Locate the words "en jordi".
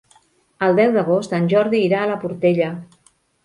1.41-1.85